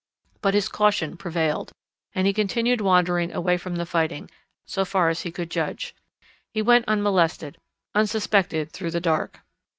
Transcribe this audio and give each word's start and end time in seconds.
But 0.41 0.55
his 0.55 0.67
caution 0.67 1.15
prevailed, 1.15 1.73
and 2.15 2.25
he 2.25 2.33
continued 2.33 2.81
wandering 2.81 3.31
away 3.31 3.55
from 3.55 3.75
the 3.75 3.85
fighting 3.85 4.31
so 4.65 4.83
far 4.83 5.09
as 5.09 5.21
he 5.21 5.29
could 5.31 5.51
judge. 5.51 5.93
He 6.55 6.63
went 6.63 6.85
unmolested, 6.87 7.59
unsuspected 7.93 8.71
through 8.71 8.89
the 8.89 8.99
dark. 8.99 9.41